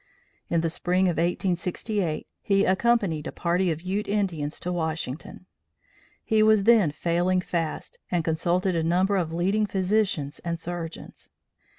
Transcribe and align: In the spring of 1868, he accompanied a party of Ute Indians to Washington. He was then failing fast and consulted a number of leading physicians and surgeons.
In 0.49 0.61
the 0.61 0.69
spring 0.71 1.05
of 1.05 1.17
1868, 1.17 2.25
he 2.41 2.65
accompanied 2.65 3.27
a 3.27 3.31
party 3.31 3.69
of 3.69 3.83
Ute 3.83 4.07
Indians 4.07 4.59
to 4.61 4.71
Washington. 4.71 5.45
He 6.25 6.41
was 6.41 6.63
then 6.63 6.89
failing 6.89 7.39
fast 7.41 7.99
and 8.09 8.25
consulted 8.25 8.75
a 8.75 8.81
number 8.81 9.15
of 9.15 9.31
leading 9.31 9.67
physicians 9.67 10.39
and 10.39 10.59
surgeons. 10.59 11.29